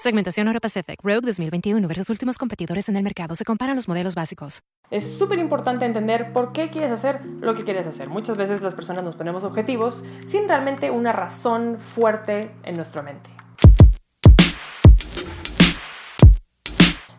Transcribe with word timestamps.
Segmentación 0.00 0.46
Euro 0.46 0.60
Pacific 0.60 1.00
Rogue 1.02 1.22
2021 1.22 1.88
versus 1.88 2.08
últimos 2.08 2.38
competidores 2.38 2.88
en 2.88 2.94
el 2.94 3.02
mercado. 3.02 3.34
Se 3.34 3.44
comparan 3.44 3.74
los 3.74 3.88
modelos 3.88 4.14
básicos. 4.14 4.62
Es 4.92 5.18
súper 5.18 5.40
importante 5.40 5.86
entender 5.86 6.32
por 6.32 6.52
qué 6.52 6.68
quieres 6.68 6.92
hacer 6.92 7.20
lo 7.40 7.56
que 7.56 7.64
quieres 7.64 7.84
hacer. 7.84 8.08
Muchas 8.08 8.36
veces 8.36 8.62
las 8.62 8.76
personas 8.76 9.02
nos 9.02 9.16
ponemos 9.16 9.42
objetivos 9.42 10.04
sin 10.24 10.46
realmente 10.46 10.92
una 10.92 11.10
razón 11.10 11.78
fuerte 11.80 12.52
en 12.62 12.76
nuestra 12.76 13.02
mente. 13.02 13.28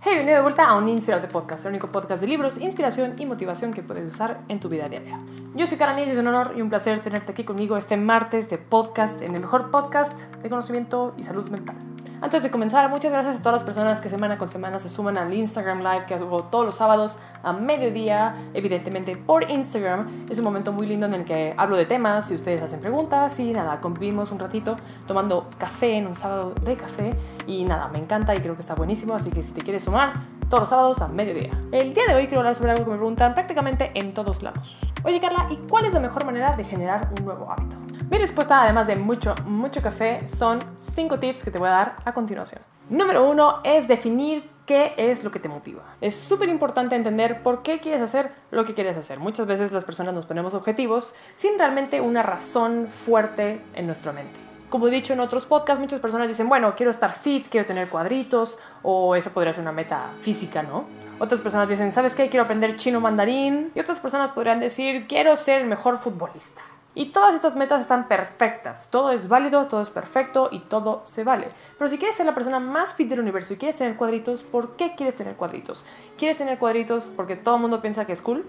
Hey, 0.02 0.14
bienvenido 0.14 0.38
de 0.38 0.44
vuelta 0.44 0.64
a 0.64 0.78
un 0.78 0.88
Inspirarte 0.88 1.28
Podcast, 1.28 1.66
el 1.66 1.72
único 1.72 1.92
podcast 1.92 2.22
de 2.22 2.28
libros, 2.28 2.58
inspiración 2.60 3.16
y 3.20 3.26
motivación 3.26 3.74
que 3.74 3.84
puedes 3.84 4.14
usar 4.14 4.40
en 4.48 4.62
tu 4.62 4.70
vida 4.70 4.88
diaria. 4.88 5.20
Yo 5.54 5.68
soy 5.68 5.78
y 5.78 6.10
es 6.10 6.18
un 6.18 6.28
honor 6.28 6.54
y 6.56 6.62
un 6.62 6.70
placer 6.70 7.04
tenerte 7.04 7.34
aquí 7.34 7.44
conmigo 7.44 7.76
este 7.76 7.98
martes 7.98 8.50
de 8.50 8.58
podcast 8.58 9.22
en 9.22 9.36
el 9.36 9.42
mejor 9.42 9.70
podcast 9.70 10.18
de 10.36 10.50
conocimiento 10.50 11.14
y 11.18 11.24
salud 11.24 11.50
mental. 11.50 11.89
Antes 12.22 12.44
de 12.44 12.52
comenzar, 12.52 12.90
muchas 12.90 13.14
gracias 13.14 13.38
a 13.38 13.40
todas 13.40 13.54
las 13.54 13.64
personas 13.64 14.02
que 14.02 14.10
semana 14.10 14.38
con 14.38 14.50
semana 14.50 14.78
se 14.80 14.90
suman 14.90 15.18
al 15.18 15.34
Instagram 15.34 15.80
Live 15.80 16.06
que 16.06 16.16
hago 16.16 16.44
todos 16.44 16.66
los 16.66 16.76
sábados 16.76 17.18
a 17.44 17.54
mediodía, 17.54 18.36
evidentemente 18.54 19.16
por 19.16 19.50
Instagram. 19.50 20.28
Es 20.30 20.38
un 20.38 20.44
momento 20.44 20.74
muy 20.74 20.86
lindo 20.86 21.06
en 21.06 21.14
el 21.14 21.24
que 21.24 21.54
hablo 21.56 21.78
de 21.78 21.86
temas 21.86 22.30
y 22.30 22.36
ustedes 22.36 22.62
hacen 22.62 22.82
preguntas 22.82 23.40
y 23.40 23.54
nada, 23.54 23.80
convivimos 23.80 24.34
un 24.34 24.40
ratito 24.40 24.76
tomando 25.08 25.50
café 25.58 25.96
en 25.96 26.08
un 26.08 26.16
sábado 26.16 26.54
de 26.62 26.76
café 26.76 27.16
y 27.48 27.64
nada, 27.64 27.88
me 27.88 28.00
encanta 28.00 28.36
y 28.36 28.40
creo 28.40 28.56
que 28.56 28.62
está 28.62 28.76
buenísimo, 28.76 29.16
así 29.16 29.32
que 29.32 29.42
si 29.42 29.54
te 29.54 29.62
quieres 29.62 29.84
sumar, 29.84 30.12
todos 30.50 30.64
los 30.64 30.70
sábados 30.70 31.02
a 31.02 31.08
mediodía. 31.08 31.52
El 31.72 31.94
día 31.94 32.04
de 32.06 32.16
hoy 32.16 32.28
quiero 32.28 32.42
hablar 32.42 32.56
sobre 32.56 32.72
algo 32.72 32.84
que 32.84 32.92
me 32.92 32.98
preguntan 32.98 33.34
prácticamente 33.34 33.92
en 33.94 34.14
todos 34.14 34.44
lados. 34.44 34.78
Oye 35.06 35.22
Carla, 35.22 35.48
¿y 35.50 35.56
cuál 35.70 35.86
es 35.86 35.94
la 35.94 36.02
mejor 36.02 36.26
manera 36.26 36.58
de 36.58 36.66
generar 36.66 37.10
un 37.18 37.24
nuevo 37.24 37.50
hábito? 37.50 37.78
Mi 38.10 38.18
respuesta, 38.18 38.64
además 38.64 38.88
de 38.88 38.96
mucho, 38.96 39.36
mucho 39.46 39.84
café, 39.84 40.28
son 40.28 40.58
5 40.76 41.20
tips 41.20 41.44
que 41.44 41.52
te 41.52 41.60
voy 41.60 41.68
a 41.68 41.74
dar 41.74 41.96
a 42.06 42.12
continuación. 42.12 42.60
Número 42.90 43.30
1 43.30 43.60
es 43.64 43.88
definir 43.88 44.50
qué 44.66 44.96
es 44.98 45.24
lo 45.24 45.30
que 45.30 45.40
te 45.40 45.48
motiva. 45.48 45.84
Es 46.02 46.16
súper 46.16 46.50
importante 46.50 46.96
entender 46.96 47.44
por 47.44 47.62
qué 47.62 47.78
quieres 47.78 48.02
hacer 48.02 48.32
lo 48.50 48.66
que 48.66 48.74
quieres 48.74 48.98
hacer. 48.98 49.20
Muchas 49.20 49.46
veces 49.46 49.72
las 49.72 49.86
personas 49.86 50.16
nos 50.16 50.26
ponemos 50.26 50.56
objetivos 50.56 51.14
sin 51.36 51.60
realmente 51.60 52.02
una 52.02 52.24
razón 52.24 52.88
fuerte 52.90 53.62
en 53.76 53.86
nuestra 53.86 54.12
mente. 54.12 54.40
Como 54.72 54.88
he 54.88 54.92
dicho 54.92 55.14
en 55.14 55.20
otros 55.20 55.46
podcasts, 55.46 55.80
muchas 55.80 56.00
personas 56.00 56.28
dicen, 56.28 56.50
bueno, 56.50 56.76
quiero 56.76 56.92
estar 56.92 57.14
fit, 57.14 57.48
quiero 57.48 57.68
tener 57.68 57.90
cuadritos, 57.90 58.58
o 58.82 59.16
esa 59.16 59.30
podría 59.30 59.54
ser 59.54 59.62
una 59.62 59.72
meta 59.72 60.14
física, 60.22 60.64
¿no? 60.64 60.86
Otras 61.20 61.42
personas 61.42 61.70
dicen, 61.70 61.94
¿sabes 61.94 62.16
qué? 62.16 62.28
Quiero 62.28 62.46
aprender 62.46 62.76
chino 62.76 63.00
mandarín. 63.00 63.72
Y 63.76 63.80
otras 63.80 64.00
personas 64.00 64.32
podrían 64.32 64.60
decir, 64.60 65.06
quiero 65.08 65.36
ser 65.36 65.62
el 65.62 65.68
mejor 65.68 66.00
futbolista. 66.00 66.62
Y 66.96 67.08
todas 67.08 67.36
estas 67.36 67.56
metas 67.56 67.82
están 67.82 68.08
perfectas, 68.08 68.90
todo 68.90 69.12
es 69.12 69.28
válido, 69.28 69.68
todo 69.68 69.82
es 69.82 69.90
perfecto 69.90 70.50
y 70.52 70.60
todo 70.60 71.02
se 71.06 71.24
vale. 71.24 71.48
Pero 71.78 71.90
si 71.90 71.98
quieres 71.98 72.18
ser 72.18 72.26
la 72.26 72.34
persona 72.34 72.60
más 72.60 72.96
fit 72.96 73.08
del 73.08 73.20
universo 73.20 73.54
y 73.54 73.58
quieres 73.58 73.78
tener 73.78 73.96
cuadritos, 73.96 74.44
¿por 74.44 74.76
qué 74.76 74.96
quieres 74.96 75.16
tener 75.16 75.36
cuadritos? 75.36 75.86
¿Quieres 76.18 76.38
tener 76.38 76.58
cuadritos 76.58 77.10
porque 77.16 77.36
todo 77.36 77.56
el 77.56 77.62
mundo 77.62 77.82
piensa 77.82 78.06
que 78.06 78.14
es 78.14 78.22
cool? 78.22 78.46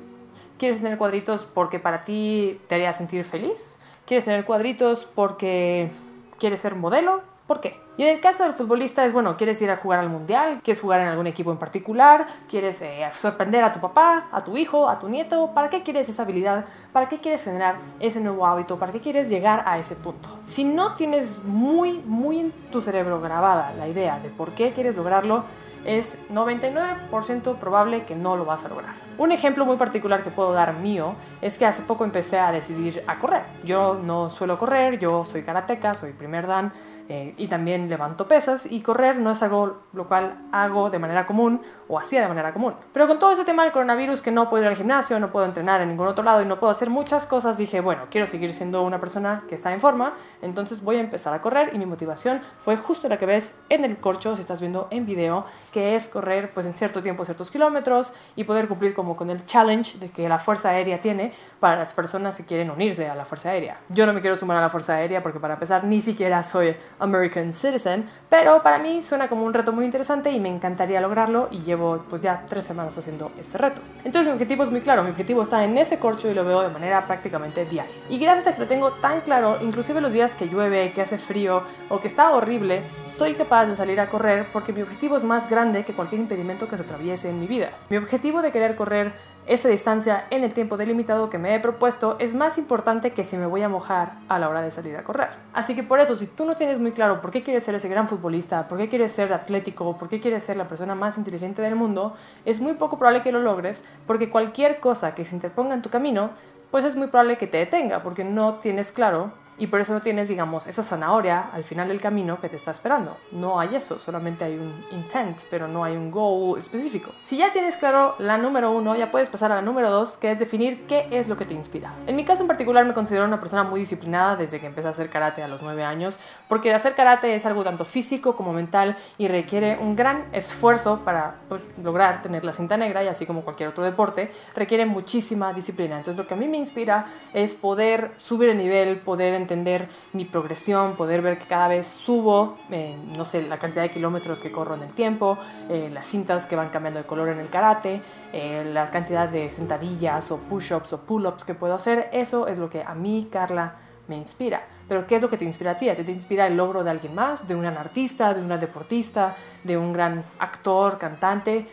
¿Quieres 0.58 0.78
tener 0.78 0.98
cuadritos 0.98 1.44
porque 1.44 1.78
para 1.78 2.00
ti 2.00 2.60
te 2.66 2.76
haría 2.76 2.92
sentir 2.92 3.24
feliz? 3.24 3.78
¿Quieres 4.06 4.24
tener 4.24 4.44
cuadritos 4.44 5.04
porque 5.04 5.90
quieres 6.38 6.60
ser 6.60 6.74
modelo? 6.74 7.22
¿Por 7.46 7.60
qué? 7.60 7.78
Y 8.00 8.04
en 8.04 8.16
el 8.16 8.20
caso 8.22 8.44
del 8.44 8.54
futbolista 8.54 9.04
es, 9.04 9.12
bueno, 9.12 9.36
quieres 9.36 9.60
ir 9.60 9.70
a 9.70 9.76
jugar 9.76 10.00
al 10.00 10.08
mundial, 10.08 10.62
quieres 10.62 10.80
jugar 10.80 11.02
en 11.02 11.08
algún 11.08 11.26
equipo 11.26 11.52
en 11.52 11.58
particular, 11.58 12.26
quieres 12.48 12.80
eh, 12.80 13.06
sorprender 13.12 13.62
a 13.62 13.74
tu 13.74 13.78
papá, 13.78 14.28
a 14.32 14.42
tu 14.42 14.56
hijo, 14.56 14.88
a 14.88 14.98
tu 14.98 15.10
nieto, 15.10 15.50
¿para 15.52 15.68
qué 15.68 15.82
quieres 15.82 16.08
esa 16.08 16.22
habilidad? 16.22 16.64
¿Para 16.94 17.10
qué 17.10 17.18
quieres 17.18 17.44
generar 17.44 17.74
ese 17.98 18.22
nuevo 18.22 18.46
hábito? 18.46 18.78
¿Para 18.78 18.90
qué 18.90 19.00
quieres 19.00 19.28
llegar 19.28 19.64
a 19.66 19.78
ese 19.78 19.96
punto? 19.96 20.30
Si 20.46 20.64
no 20.64 20.94
tienes 20.94 21.44
muy, 21.44 21.98
muy 22.06 22.38
en 22.38 22.52
tu 22.70 22.80
cerebro 22.80 23.20
grabada 23.20 23.74
la 23.74 23.86
idea 23.86 24.18
de 24.18 24.30
por 24.30 24.52
qué 24.52 24.72
quieres 24.72 24.96
lograrlo, 24.96 25.44
es 25.84 26.18
99% 26.32 27.56
probable 27.56 28.04
que 28.04 28.14
no 28.14 28.34
lo 28.34 28.46
vas 28.46 28.64
a 28.64 28.68
lograr. 28.70 28.94
Un 29.18 29.30
ejemplo 29.30 29.66
muy 29.66 29.76
particular 29.76 30.22
que 30.22 30.30
puedo 30.30 30.54
dar 30.54 30.72
mío 30.72 31.16
es 31.42 31.58
que 31.58 31.66
hace 31.66 31.82
poco 31.82 32.04
empecé 32.04 32.38
a 32.38 32.50
decidir 32.50 33.04
a 33.06 33.18
correr. 33.18 33.42
Yo 33.62 34.00
no 34.02 34.30
suelo 34.30 34.56
correr, 34.56 34.98
yo 34.98 35.26
soy 35.26 35.42
karateca, 35.42 35.92
soy 35.92 36.12
primer 36.12 36.46
dan, 36.46 36.72
eh, 37.12 37.34
y 37.38 37.48
también 37.48 37.88
levanto 37.88 38.28
pesas 38.28 38.70
y 38.70 38.82
correr 38.82 39.18
no 39.18 39.32
es 39.32 39.42
algo 39.42 39.80
lo 39.92 40.06
cual 40.06 40.46
hago 40.52 40.90
de 40.90 41.00
manera 41.00 41.26
común 41.26 41.60
o 41.88 41.98
hacía 41.98 42.20
de 42.20 42.28
manera 42.28 42.52
común. 42.52 42.74
Pero 42.92 43.08
con 43.08 43.18
todo 43.18 43.32
ese 43.32 43.44
tema 43.44 43.64
del 43.64 43.72
coronavirus 43.72 44.22
que 44.22 44.30
no 44.30 44.48
puedo 44.48 44.62
ir 44.62 44.68
al 44.68 44.76
gimnasio, 44.76 45.18
no 45.18 45.32
puedo 45.32 45.44
entrenar 45.44 45.80
en 45.80 45.88
ningún 45.88 46.06
otro 46.06 46.22
lado 46.22 46.40
y 46.40 46.44
no 46.44 46.60
puedo 46.60 46.70
hacer 46.70 46.88
muchas 46.88 47.26
cosas, 47.26 47.58
dije, 47.58 47.80
bueno, 47.80 48.04
quiero 48.12 48.28
seguir 48.28 48.52
siendo 48.52 48.82
una 48.82 49.00
persona 49.00 49.42
que 49.48 49.56
está 49.56 49.72
en 49.72 49.80
forma, 49.80 50.14
entonces 50.40 50.84
voy 50.84 50.98
a 50.98 51.00
empezar 51.00 51.34
a 51.34 51.40
correr 51.40 51.74
y 51.74 51.78
mi 51.78 51.86
motivación 51.86 52.42
fue 52.60 52.76
justo 52.76 53.08
la 53.08 53.18
que 53.18 53.26
ves 53.26 53.58
en 53.70 53.84
el 53.84 53.96
corcho, 53.98 54.36
si 54.36 54.42
estás 54.42 54.60
viendo 54.60 54.86
en 54.92 55.04
video, 55.04 55.46
que 55.72 55.96
es 55.96 56.08
correr 56.08 56.54
pues 56.54 56.64
en 56.64 56.74
cierto 56.74 57.02
tiempo 57.02 57.24
ciertos 57.24 57.50
kilómetros 57.50 58.12
y 58.36 58.44
poder 58.44 58.68
cumplir 58.68 58.94
como 58.94 59.16
con 59.16 59.30
el 59.30 59.44
challenge 59.44 59.98
de 59.98 60.10
que 60.10 60.28
la 60.28 60.38
Fuerza 60.38 60.68
Aérea 60.68 61.00
tiene 61.00 61.32
para 61.58 61.74
las 61.76 61.92
personas 61.92 62.36
que 62.36 62.44
quieren 62.44 62.70
unirse 62.70 63.08
a 63.08 63.16
la 63.16 63.24
Fuerza 63.24 63.50
Aérea. 63.50 63.80
Yo 63.88 64.06
no 64.06 64.12
me 64.12 64.20
quiero 64.20 64.36
sumar 64.36 64.56
a 64.58 64.60
la 64.60 64.68
Fuerza 64.68 64.94
Aérea 64.94 65.24
porque 65.24 65.40
para 65.40 65.54
empezar 65.54 65.82
ni 65.82 66.00
siquiera 66.00 66.44
soy 66.44 66.76
American 67.00 67.52
Citizen, 67.52 68.08
pero 68.28 68.62
para 68.62 68.78
mí 68.78 69.02
suena 69.02 69.28
como 69.28 69.44
un 69.44 69.52
reto 69.52 69.72
muy 69.72 69.84
interesante 69.84 70.30
y 70.30 70.40
me 70.40 70.48
encantaría 70.48 71.00
lograrlo 71.00 71.48
y 71.50 71.60
llevo 71.60 72.04
pues 72.08 72.22
ya 72.22 72.44
tres 72.48 72.64
semanas 72.64 72.96
haciendo 72.96 73.32
este 73.38 73.58
reto. 73.58 73.82
Entonces 74.04 74.26
mi 74.26 74.32
objetivo 74.32 74.62
es 74.62 74.70
muy 74.70 74.80
claro, 74.80 75.02
mi 75.02 75.10
objetivo 75.10 75.42
está 75.42 75.64
en 75.64 75.76
ese 75.78 75.98
corcho 75.98 76.30
y 76.30 76.34
lo 76.34 76.44
veo 76.44 76.62
de 76.62 76.68
manera 76.68 77.06
prácticamente 77.06 77.64
diaria. 77.64 77.92
Y 78.08 78.18
gracias 78.18 78.48
a 78.48 78.54
que 78.54 78.60
lo 78.60 78.68
tengo 78.68 78.92
tan 78.92 79.20
claro, 79.22 79.58
inclusive 79.60 80.00
los 80.00 80.12
días 80.12 80.34
que 80.34 80.46
llueve, 80.46 80.92
que 80.92 81.02
hace 81.02 81.18
frío 81.18 81.62
o 81.88 82.00
que 82.00 82.06
está 82.06 82.30
horrible, 82.30 82.82
soy 83.04 83.34
capaz 83.34 83.66
de 83.66 83.74
salir 83.74 84.00
a 84.00 84.08
correr 84.08 84.46
porque 84.52 84.72
mi 84.72 84.82
objetivo 84.82 85.16
es 85.16 85.24
más 85.24 85.48
grande 85.48 85.84
que 85.84 85.94
cualquier 85.94 86.20
impedimento 86.20 86.68
que 86.68 86.76
se 86.76 86.82
atraviese 86.82 87.30
en 87.30 87.40
mi 87.40 87.46
vida. 87.46 87.70
Mi 87.88 87.96
objetivo 87.96 88.42
de 88.42 88.52
querer 88.52 88.76
correr 88.76 89.12
esa 89.46 89.68
distancia 89.68 90.26
en 90.30 90.44
el 90.44 90.54
tiempo 90.54 90.76
delimitado 90.76 91.30
que 91.30 91.38
me 91.38 91.54
he 91.54 91.60
propuesto 91.60 92.16
es 92.18 92.34
más 92.34 92.58
importante 92.58 93.12
que 93.12 93.24
si 93.24 93.36
me 93.36 93.46
voy 93.46 93.62
a 93.62 93.68
mojar 93.68 94.12
a 94.28 94.38
la 94.38 94.48
hora 94.48 94.62
de 94.62 94.70
salir 94.70 94.96
a 94.96 95.02
correr. 95.02 95.28
Así 95.52 95.74
que 95.74 95.82
por 95.82 95.98
eso, 95.98 96.14
si 96.14 96.26
tú 96.26 96.44
no 96.44 96.54
tienes 96.54 96.78
muy 96.78 96.89
claro 96.92 97.20
por 97.20 97.30
qué 97.30 97.42
quieres 97.42 97.64
ser 97.64 97.74
ese 97.74 97.88
gran 97.88 98.08
futbolista, 98.08 98.68
por 98.68 98.78
qué 98.78 98.88
quieres 98.88 99.12
ser 99.12 99.32
atlético, 99.32 99.96
por 99.96 100.08
qué 100.08 100.20
quieres 100.20 100.44
ser 100.44 100.56
la 100.56 100.68
persona 100.68 100.94
más 100.94 101.18
inteligente 101.18 101.62
del 101.62 101.74
mundo, 101.74 102.14
es 102.44 102.60
muy 102.60 102.74
poco 102.74 102.98
probable 102.98 103.22
que 103.22 103.32
lo 103.32 103.40
logres 103.40 103.84
porque 104.06 104.30
cualquier 104.30 104.80
cosa 104.80 105.14
que 105.14 105.24
se 105.24 105.34
interponga 105.34 105.74
en 105.74 105.82
tu 105.82 105.90
camino, 105.90 106.30
pues 106.70 106.84
es 106.84 106.96
muy 106.96 107.08
probable 107.08 107.38
que 107.38 107.46
te 107.46 107.58
detenga 107.58 108.02
porque 108.02 108.24
no 108.24 108.54
tienes 108.54 108.92
claro 108.92 109.32
y 109.60 109.66
por 109.66 109.80
eso 109.80 109.92
no 109.92 110.00
tienes, 110.00 110.28
digamos, 110.28 110.66
esa 110.66 110.82
zanahoria 110.82 111.50
al 111.52 111.64
final 111.64 111.86
del 111.88 112.00
camino 112.00 112.40
que 112.40 112.48
te 112.48 112.56
está 112.56 112.70
esperando. 112.70 113.18
No 113.30 113.60
hay 113.60 113.76
eso, 113.76 113.98
solamente 113.98 114.42
hay 114.42 114.54
un 114.54 114.72
intent, 114.90 115.42
pero 115.50 115.68
no 115.68 115.84
hay 115.84 115.96
un 115.96 116.10
goal 116.10 116.58
específico. 116.58 117.12
Si 117.20 117.36
ya 117.36 117.52
tienes 117.52 117.76
claro 117.76 118.14
la 118.18 118.38
número 118.38 118.72
uno, 118.72 118.96
ya 118.96 119.10
puedes 119.10 119.28
pasar 119.28 119.52
a 119.52 119.56
la 119.56 119.62
número 119.62 119.90
dos, 119.90 120.16
que 120.16 120.30
es 120.30 120.38
definir 120.38 120.86
qué 120.86 121.08
es 121.10 121.28
lo 121.28 121.36
que 121.36 121.44
te 121.44 121.52
inspira. 121.52 121.92
En 122.06 122.16
mi 122.16 122.24
caso 122.24 122.42
en 122.42 122.46
particular 122.48 122.86
me 122.86 122.94
considero 122.94 123.26
una 123.26 123.38
persona 123.38 123.62
muy 123.62 123.80
disciplinada 123.80 124.34
desde 124.36 124.60
que 124.60 124.66
empecé 124.66 124.88
a 124.88 124.92
hacer 124.92 125.10
karate 125.10 125.42
a 125.42 125.48
los 125.48 125.60
nueve 125.60 125.84
años, 125.84 126.18
porque 126.48 126.72
hacer 126.72 126.94
karate 126.94 127.34
es 127.34 127.44
algo 127.44 127.62
tanto 127.62 127.84
físico 127.84 128.36
como 128.36 128.54
mental 128.54 128.96
y 129.18 129.28
requiere 129.28 129.76
un 129.78 129.94
gran 129.94 130.24
esfuerzo 130.32 131.00
para 131.04 131.34
pues, 131.50 131.60
lograr 131.82 132.22
tener 132.22 132.46
la 132.46 132.54
cinta 132.54 132.78
negra 132.78 133.04
y 133.04 133.08
así 133.08 133.26
como 133.26 133.42
cualquier 133.42 133.68
otro 133.68 133.84
deporte, 133.84 134.32
requiere 134.56 134.86
muchísima 134.86 135.52
disciplina. 135.52 135.98
Entonces 135.98 136.16
lo 136.16 136.26
que 136.26 136.32
a 136.32 136.36
mí 136.38 136.48
me 136.48 136.56
inspira 136.56 137.08
es 137.34 137.52
poder 137.52 138.12
subir 138.16 138.48
el 138.48 138.56
nivel, 138.56 139.00
poder 139.00 139.34
entender 139.34 139.49
entender 139.50 139.88
mi 140.12 140.24
progresión, 140.24 140.94
poder 140.94 141.22
ver 141.22 141.38
que 141.38 141.46
cada 141.46 141.66
vez 141.66 141.86
subo, 141.86 142.58
eh, 142.70 142.96
no 143.16 143.24
sé, 143.24 143.42
la 143.42 143.58
cantidad 143.58 143.82
de 143.82 143.90
kilómetros 143.90 144.40
que 144.40 144.52
corro 144.52 144.76
en 144.76 144.82
el 144.82 144.92
tiempo, 144.92 145.38
eh, 145.68 145.90
las 145.92 146.06
cintas 146.06 146.46
que 146.46 146.54
van 146.54 146.68
cambiando 146.68 147.00
de 147.00 147.06
color 147.06 147.28
en 147.30 147.40
el 147.40 147.48
karate, 147.48 148.00
eh, 148.32 148.64
la 148.72 148.90
cantidad 148.90 149.28
de 149.28 149.50
sentadillas 149.50 150.30
o 150.30 150.38
push-ups 150.38 150.92
o 150.92 151.00
pull-ups 151.04 151.44
que 151.44 151.54
puedo 151.54 151.74
hacer, 151.74 152.08
eso 152.12 152.46
es 152.46 152.58
lo 152.58 152.70
que 152.70 152.84
a 152.84 152.94
mí, 152.94 153.28
Carla, 153.30 153.74
me 154.06 154.16
inspira. 154.16 154.62
Pero 154.88 155.06
¿qué 155.06 155.16
es 155.16 155.22
lo 155.22 155.28
que 155.28 155.36
te 155.36 155.44
inspira 155.44 155.72
a 155.72 155.76
ti? 155.76 155.88
¿A 155.88 155.96
ti 155.96 156.02
te 156.02 156.12
inspira 156.12 156.46
el 156.46 156.56
logro 156.56 156.84
de 156.84 156.90
alguien 156.90 157.14
más? 157.14 157.46
¿De 157.46 157.54
un 157.54 157.64
artista? 157.64 158.34
¿De 158.34 158.40
una 158.40 158.58
deportista? 158.58 159.36
¿De 159.64 159.76
un 159.76 159.92
gran 159.92 160.24
actor, 160.38 160.98
cantante? 160.98 161.66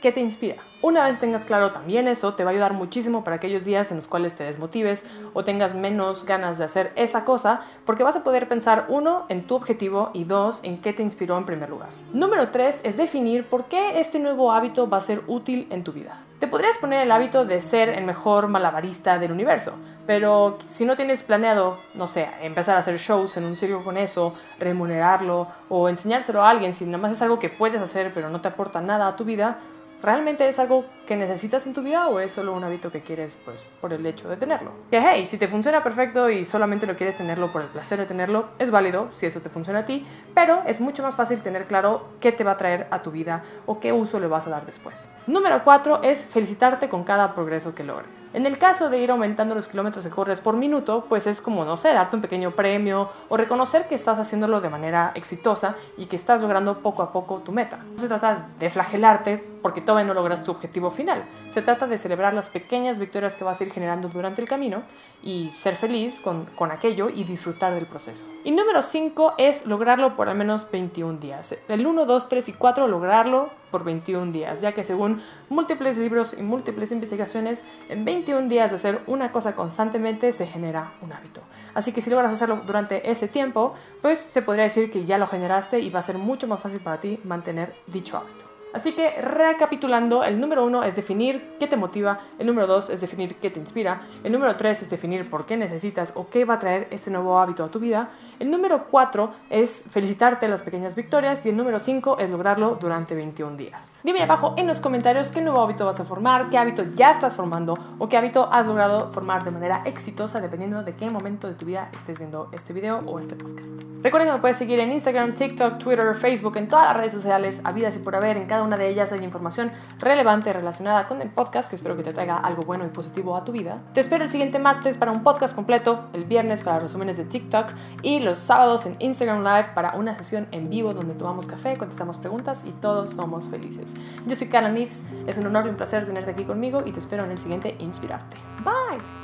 ¿Qué 0.00 0.12
te 0.12 0.20
inspira? 0.20 0.56
Una 0.84 1.04
vez 1.04 1.18
tengas 1.18 1.46
claro 1.46 1.72
también 1.72 2.08
eso, 2.08 2.34
te 2.34 2.44
va 2.44 2.50
a 2.50 2.52
ayudar 2.52 2.74
muchísimo 2.74 3.24
para 3.24 3.36
aquellos 3.36 3.64
días 3.64 3.90
en 3.90 3.96
los 3.96 4.06
cuales 4.06 4.34
te 4.34 4.44
desmotives 4.44 5.06
o 5.32 5.42
tengas 5.42 5.74
menos 5.74 6.26
ganas 6.26 6.58
de 6.58 6.64
hacer 6.64 6.92
esa 6.94 7.24
cosa, 7.24 7.62
porque 7.86 8.02
vas 8.02 8.16
a 8.16 8.22
poder 8.22 8.48
pensar, 8.48 8.84
uno, 8.88 9.24
en 9.30 9.46
tu 9.46 9.54
objetivo 9.54 10.10
y 10.12 10.24
dos, 10.24 10.60
en 10.62 10.82
qué 10.82 10.92
te 10.92 11.02
inspiró 11.02 11.38
en 11.38 11.46
primer 11.46 11.70
lugar. 11.70 11.88
Número 12.12 12.50
tres 12.50 12.82
es 12.84 12.98
definir 12.98 13.46
por 13.46 13.64
qué 13.64 13.98
este 13.98 14.18
nuevo 14.18 14.52
hábito 14.52 14.86
va 14.86 14.98
a 14.98 15.00
ser 15.00 15.22
útil 15.26 15.68
en 15.70 15.84
tu 15.84 15.92
vida. 15.94 16.20
Te 16.38 16.48
podrías 16.48 16.76
poner 16.76 17.00
el 17.00 17.12
hábito 17.12 17.46
de 17.46 17.62
ser 17.62 17.88
el 17.88 18.04
mejor 18.04 18.48
malabarista 18.48 19.18
del 19.18 19.32
universo, 19.32 19.72
pero 20.06 20.58
si 20.68 20.84
no 20.84 20.96
tienes 20.96 21.22
planeado, 21.22 21.78
no 21.94 22.08
sé, 22.08 22.28
empezar 22.42 22.76
a 22.76 22.80
hacer 22.80 22.98
shows 22.98 23.38
en 23.38 23.46
un 23.46 23.56
circo 23.56 23.82
con 23.84 23.96
eso, 23.96 24.34
remunerarlo 24.58 25.48
o 25.70 25.88
enseñárselo 25.88 26.42
a 26.42 26.50
alguien, 26.50 26.74
si 26.74 26.84
nada 26.84 26.98
más 26.98 27.12
es 27.12 27.22
algo 27.22 27.38
que 27.38 27.48
puedes 27.48 27.80
hacer 27.80 28.12
pero 28.12 28.28
no 28.28 28.42
te 28.42 28.48
aporta 28.48 28.82
nada 28.82 29.08
a 29.08 29.16
tu 29.16 29.24
vida, 29.24 29.60
¿realmente 30.04 30.46
es 30.46 30.58
algo 30.58 30.84
que 31.06 31.16
necesitas 31.16 31.66
en 31.66 31.72
tu 31.72 31.82
vida 31.82 32.08
o 32.08 32.20
es 32.20 32.32
solo 32.32 32.52
un 32.52 32.62
hábito 32.62 32.92
que 32.92 33.00
quieres 33.00 33.38
pues 33.44 33.64
por 33.80 33.92
el 33.92 34.04
hecho 34.04 34.28
de 34.28 34.36
tenerlo? 34.36 34.72
Que 34.90 35.00
hey, 35.00 35.24
si 35.24 35.38
te 35.38 35.48
funciona 35.48 35.82
perfecto 35.82 36.28
y 36.28 36.44
solamente 36.44 36.86
lo 36.86 36.94
quieres 36.94 37.16
tenerlo 37.16 37.50
por 37.50 37.62
el 37.62 37.68
placer 37.68 37.98
de 37.98 38.06
tenerlo, 38.06 38.48
es 38.58 38.70
válido 38.70 39.08
si 39.12 39.26
eso 39.26 39.40
te 39.40 39.48
funciona 39.48 39.80
a 39.80 39.84
ti, 39.86 40.06
pero 40.34 40.62
es 40.66 40.80
mucho 40.80 41.02
más 41.02 41.14
fácil 41.14 41.40
tener 41.42 41.64
claro 41.64 42.08
qué 42.20 42.32
te 42.32 42.44
va 42.44 42.52
a 42.52 42.56
traer 42.56 42.86
a 42.90 43.02
tu 43.02 43.10
vida 43.10 43.42
o 43.66 43.80
qué 43.80 43.92
uso 43.92 44.20
le 44.20 44.26
vas 44.26 44.46
a 44.46 44.50
dar 44.50 44.66
después. 44.66 45.08
Número 45.26 45.64
4 45.64 46.02
es 46.02 46.26
felicitarte 46.26 46.88
con 46.88 47.04
cada 47.04 47.34
progreso 47.34 47.74
que 47.74 47.82
logres. 47.82 48.30
En 48.34 48.44
el 48.44 48.58
caso 48.58 48.90
de 48.90 48.98
ir 48.98 49.10
aumentando 49.10 49.54
los 49.54 49.68
kilómetros 49.68 50.04
que 50.04 50.10
corres 50.10 50.40
por 50.40 50.56
minuto, 50.56 51.06
pues 51.08 51.26
es 51.26 51.40
como, 51.40 51.64
no 51.64 51.78
sé, 51.78 51.92
darte 51.92 52.16
un 52.16 52.22
pequeño 52.22 52.50
premio 52.50 53.10
o 53.30 53.36
reconocer 53.36 53.88
que 53.88 53.94
estás 53.94 54.18
haciéndolo 54.18 54.60
de 54.60 54.68
manera 54.68 55.12
exitosa 55.14 55.76
y 55.96 56.06
que 56.06 56.16
estás 56.16 56.42
logrando 56.42 56.80
poco 56.80 57.02
a 57.02 57.10
poco 57.10 57.38
tu 57.38 57.52
meta. 57.52 57.78
No 57.94 57.98
se 57.98 58.08
trata 58.08 58.48
de 58.58 58.68
flagelarte 58.68 59.53
porque 59.64 59.80
todavía 59.80 60.06
no 60.06 60.12
logras 60.12 60.44
tu 60.44 60.50
objetivo 60.50 60.90
final. 60.90 61.24
Se 61.48 61.62
trata 61.62 61.86
de 61.86 61.96
celebrar 61.96 62.34
las 62.34 62.50
pequeñas 62.50 62.98
victorias 62.98 63.34
que 63.34 63.44
vas 63.44 63.58
a 63.58 63.64
ir 63.64 63.72
generando 63.72 64.10
durante 64.10 64.42
el 64.42 64.46
camino 64.46 64.82
y 65.22 65.54
ser 65.56 65.76
feliz 65.76 66.20
con, 66.20 66.44
con 66.54 66.70
aquello 66.70 67.08
y 67.08 67.24
disfrutar 67.24 67.72
del 67.72 67.86
proceso. 67.86 68.26
Y 68.44 68.50
número 68.50 68.82
5 68.82 69.36
es 69.38 69.64
lograrlo 69.64 70.16
por 70.16 70.28
al 70.28 70.36
menos 70.36 70.70
21 70.70 71.18
días. 71.18 71.56
El 71.66 71.86
1, 71.86 72.04
2, 72.04 72.28
3 72.28 72.48
y 72.50 72.52
4 72.52 72.88
lograrlo 72.88 73.48
por 73.70 73.84
21 73.84 74.32
días, 74.32 74.60
ya 74.60 74.72
que 74.72 74.84
según 74.84 75.22
múltiples 75.48 75.96
libros 75.96 76.36
y 76.38 76.42
múltiples 76.42 76.92
investigaciones, 76.92 77.66
en 77.88 78.04
21 78.04 78.48
días 78.50 78.70
de 78.70 78.76
hacer 78.76 79.00
una 79.06 79.32
cosa 79.32 79.56
constantemente 79.56 80.32
se 80.32 80.46
genera 80.46 80.92
un 81.00 81.14
hábito. 81.14 81.40
Así 81.72 81.92
que 81.92 82.02
si 82.02 82.10
logras 82.10 82.34
hacerlo 82.34 82.60
durante 82.66 83.10
ese 83.10 83.28
tiempo, 83.28 83.72
pues 84.02 84.18
se 84.18 84.42
podría 84.42 84.64
decir 84.64 84.90
que 84.90 85.06
ya 85.06 85.16
lo 85.16 85.26
generaste 85.26 85.78
y 85.78 85.88
va 85.88 86.00
a 86.00 86.02
ser 86.02 86.18
mucho 86.18 86.46
más 86.48 86.60
fácil 86.60 86.80
para 86.80 87.00
ti 87.00 87.18
mantener 87.24 87.74
dicho 87.86 88.18
hábito. 88.18 88.53
Así 88.74 88.92
que 88.92 89.22
recapitulando, 89.22 90.24
el 90.24 90.40
número 90.40 90.64
uno 90.64 90.82
es 90.82 90.96
definir 90.96 91.54
qué 91.60 91.68
te 91.68 91.76
motiva, 91.76 92.18
el 92.38 92.46
número 92.46 92.66
dos 92.66 92.90
es 92.90 93.00
definir 93.00 93.36
qué 93.36 93.48
te 93.48 93.60
inspira, 93.60 94.02
el 94.24 94.32
número 94.32 94.56
tres 94.56 94.82
es 94.82 94.90
definir 94.90 95.30
por 95.30 95.46
qué 95.46 95.56
necesitas 95.56 96.12
o 96.16 96.28
qué 96.28 96.44
va 96.44 96.54
a 96.54 96.58
traer 96.58 96.88
este 96.90 97.10
nuevo 97.10 97.38
hábito 97.38 97.62
a 97.62 97.70
tu 97.70 97.78
vida, 97.78 98.10
el 98.40 98.50
número 98.50 98.86
cuatro 98.90 99.32
es 99.48 99.84
felicitarte 99.90 100.48
las 100.48 100.62
pequeñas 100.62 100.96
victorias 100.96 101.46
y 101.46 101.50
el 101.50 101.56
número 101.56 101.78
cinco 101.78 102.18
es 102.18 102.28
lograrlo 102.30 102.76
durante 102.80 103.14
21 103.14 103.56
días. 103.56 104.00
Dime 104.02 104.22
abajo 104.22 104.54
en 104.56 104.66
los 104.66 104.80
comentarios 104.80 105.30
qué 105.30 105.40
nuevo 105.40 105.62
hábito 105.62 105.86
vas 105.86 106.00
a 106.00 106.04
formar, 106.04 106.50
qué 106.50 106.58
hábito 106.58 106.82
ya 106.96 107.12
estás 107.12 107.34
formando 107.34 107.78
o 107.98 108.08
qué 108.08 108.16
hábito 108.16 108.48
has 108.52 108.66
logrado 108.66 109.12
formar 109.12 109.44
de 109.44 109.52
manera 109.52 109.82
exitosa 109.84 110.40
dependiendo 110.40 110.82
de 110.82 110.94
qué 110.94 111.08
momento 111.10 111.46
de 111.46 111.54
tu 111.54 111.64
vida 111.64 111.90
estés 111.92 112.18
viendo 112.18 112.48
este 112.52 112.72
video 112.72 113.02
o 113.06 113.20
este 113.20 113.36
podcast. 113.36 113.80
Recuerda 114.02 114.26
que 114.26 114.32
me 114.32 114.38
puedes 114.40 114.58
seguir 114.58 114.80
en 114.80 114.92
Instagram, 114.92 115.32
TikTok, 115.32 115.78
Twitter, 115.78 116.14
Facebook, 116.14 116.56
en 116.56 116.68
todas 116.68 116.86
las 116.88 116.96
redes 116.96 117.12
sociales 117.12 117.62
habidas 117.64 117.96
y 117.96 118.00
por 118.00 118.14
haber, 118.14 118.36
en 118.36 118.46
cada 118.46 118.63
una 118.64 118.76
de 118.76 118.88
ellas 118.88 119.12
hay 119.12 119.22
información 119.22 119.70
relevante 119.98 120.52
relacionada 120.52 121.06
con 121.06 121.22
el 121.22 121.30
podcast 121.30 121.70
que 121.70 121.76
espero 121.76 121.96
que 121.96 122.02
te 122.02 122.12
traiga 122.12 122.36
algo 122.36 122.62
bueno 122.62 122.84
y 122.84 122.88
positivo 122.88 123.36
a 123.36 123.44
tu 123.44 123.52
vida. 123.52 123.82
Te 123.94 124.00
espero 124.00 124.24
el 124.24 124.30
siguiente 124.30 124.58
martes 124.58 124.96
para 124.96 125.12
un 125.12 125.22
podcast 125.22 125.54
completo, 125.54 126.08
el 126.12 126.24
viernes 126.24 126.62
para 126.62 126.78
resúmenes 126.78 127.16
de 127.16 127.24
TikTok 127.24 127.68
y 128.02 128.20
los 128.20 128.38
sábados 128.38 128.86
en 128.86 128.96
Instagram 128.98 129.42
Live 129.42 129.68
para 129.74 129.94
una 129.96 130.14
sesión 130.14 130.48
en 130.50 130.70
vivo 130.70 130.94
donde 130.94 131.14
tomamos 131.14 131.46
café, 131.46 131.76
contestamos 131.76 132.18
preguntas 132.18 132.64
y 132.66 132.70
todos 132.72 133.12
somos 133.12 133.48
felices. 133.48 133.94
Yo 134.26 134.36
soy 134.36 134.48
Kara 134.48 134.68
Nifs, 134.68 135.04
es 135.26 135.38
un 135.38 135.46
honor 135.46 135.66
y 135.66 135.70
un 135.70 135.76
placer 135.76 136.06
tenerte 136.06 136.32
aquí 136.32 136.44
conmigo 136.44 136.82
y 136.84 136.92
te 136.92 136.98
espero 136.98 137.24
en 137.24 137.30
el 137.30 137.38
siguiente 137.38 137.76
Inspirarte. 137.78 138.36
Bye. 138.64 139.23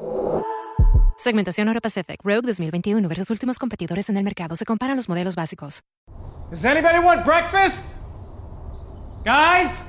Segmentación 1.21 1.67
Euro 1.67 1.79
Pacific 1.81 2.19
Rogue 2.23 2.47
2021 2.47 3.07
versus 3.07 3.29
últimos 3.29 3.59
competidores 3.59 4.09
en 4.09 4.17
el 4.17 4.23
mercado. 4.23 4.55
Se 4.55 4.65
comparan 4.65 4.95
los 4.95 5.07
modelos 5.07 5.35
básicos. 5.35 5.81
Does 6.49 6.65
anybody 6.65 6.97
want 6.97 7.23
breakfast? 7.23 7.93
Guys, 9.23 9.85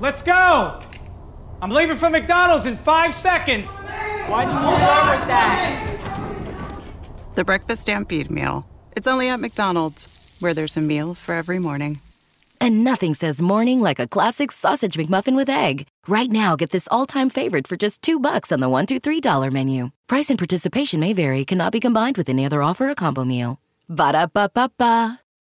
let's 0.00 0.22
go. 0.22 0.78
I'm 1.60 1.70
leaving 1.70 1.98
for 1.98 2.08
McDonald's 2.08 2.64
in 2.64 2.78
five 2.78 3.14
seconds. 3.14 3.68
Why 4.26 4.46
didn't 4.46 4.62
you 4.62 4.76
start 4.76 5.18
with 5.18 5.28
that? 5.28 5.98
The 7.34 7.44
Breakfast 7.44 7.82
Stampede 7.82 8.30
Meal. 8.30 8.64
It's 8.96 9.06
only 9.06 9.28
at 9.28 9.40
McDonald's, 9.40 10.34
where 10.40 10.54
there's 10.54 10.78
a 10.78 10.80
meal 10.80 11.12
for 11.12 11.34
every 11.34 11.58
morning. 11.58 12.00
And 12.58 12.82
nothing 12.82 13.12
says 13.12 13.42
morning 13.42 13.82
like 13.82 14.00
a 14.00 14.06
classic 14.06 14.50
sausage 14.50 14.96
McMuffin 14.96 15.36
with 15.36 15.50
egg. 15.50 15.86
Right 16.06 16.30
now, 16.30 16.54
get 16.54 16.70
this 16.70 16.86
all-time 16.90 17.30
favorite 17.30 17.66
for 17.66 17.76
just 17.76 18.02
two 18.02 18.20
bucks 18.20 18.52
on 18.52 18.60
the 18.60 18.68
one, 18.68 18.84
two, 18.84 19.00
three 19.00 19.20
dollar 19.20 19.50
menu. 19.50 19.90
Price 20.06 20.28
and 20.28 20.38
participation 20.38 21.00
may 21.00 21.14
vary. 21.14 21.44
Cannot 21.44 21.72
be 21.72 21.80
combined 21.80 22.18
with 22.18 22.28
any 22.28 22.44
other 22.44 22.62
offer 22.62 22.90
or 22.90 22.94
combo 22.94 23.24
meal. 23.24 23.58
Ba 23.88 24.12
da 24.12 24.26
ba 24.26 24.50
ba 24.52 24.70
ba. 24.76 25.23